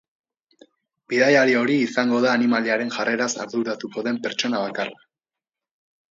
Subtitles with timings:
[1.11, 5.05] Bidaiari hori izango da animaliaren jarreraz arduratuko den pertsona bakarra.